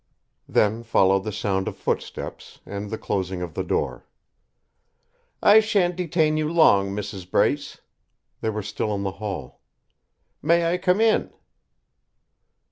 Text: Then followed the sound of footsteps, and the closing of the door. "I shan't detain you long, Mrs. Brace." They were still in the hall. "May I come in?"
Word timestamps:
Then 0.49 0.81
followed 0.81 1.25
the 1.25 1.31
sound 1.31 1.67
of 1.67 1.77
footsteps, 1.77 2.59
and 2.65 2.89
the 2.89 2.97
closing 2.97 3.43
of 3.43 3.53
the 3.53 3.63
door. 3.63 4.07
"I 5.43 5.59
shan't 5.59 5.95
detain 5.95 6.37
you 6.37 6.51
long, 6.51 6.89
Mrs. 6.89 7.29
Brace." 7.29 7.81
They 8.41 8.49
were 8.49 8.63
still 8.63 8.95
in 8.95 9.03
the 9.03 9.11
hall. 9.21 9.61
"May 10.41 10.65
I 10.73 10.79
come 10.79 11.01
in?" 11.01 11.31